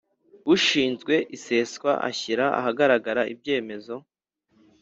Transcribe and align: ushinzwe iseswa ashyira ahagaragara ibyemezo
ushinzwe 0.53 1.13
iseswa 1.35 1.91
ashyira 2.09 2.45
ahagaragara 2.59 3.21
ibyemezo 3.33 3.95